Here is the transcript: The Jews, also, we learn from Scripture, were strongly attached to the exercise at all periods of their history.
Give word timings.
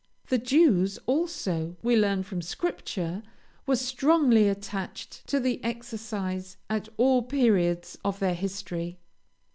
The 0.29 0.39
Jews, 0.39 0.97
also, 1.05 1.75
we 1.83 1.95
learn 1.95 2.23
from 2.23 2.41
Scripture, 2.41 3.21
were 3.67 3.75
strongly 3.75 4.49
attached 4.49 5.27
to 5.27 5.39
the 5.39 5.63
exercise 5.63 6.57
at 6.71 6.89
all 6.97 7.21
periods 7.21 7.99
of 8.03 8.17
their 8.17 8.33
history. 8.33 8.97